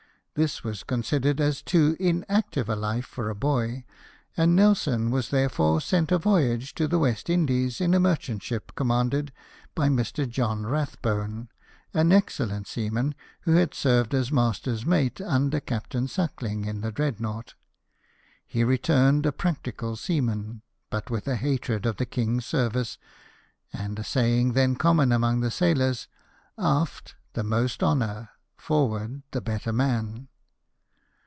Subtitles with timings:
[0.35, 3.83] This was considered as too inactive a life for a boy,
[4.37, 8.71] and Nelson was therefore sent a voyage to the West Indies in a merchant ship,
[8.73, 9.33] commanded
[9.75, 10.27] by Mr.
[10.27, 11.49] John Kathbone,
[11.93, 17.55] an excellent seaman, who had served as master's mate under Captain Suckling in the Dreadnought
[18.47, 22.97] He returned a practical seaman, but with a hatred of the king's service,
[23.73, 26.07] and a saying then common among the sailors—
[26.57, 30.27] "Aft, the most honour; forward, the better man."